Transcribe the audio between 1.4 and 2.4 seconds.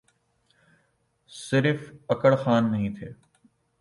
صرف اکڑ